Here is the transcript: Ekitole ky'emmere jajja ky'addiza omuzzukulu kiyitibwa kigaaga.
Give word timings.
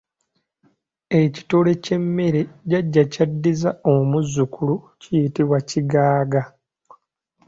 Ekitole 1.21 1.71
ky'emmere 1.83 2.41
jajja 2.69 3.03
ky'addiza 3.13 3.71
omuzzukulu 3.93 4.75
kiyitibwa 5.01 5.59
kigaaga. 5.69 6.41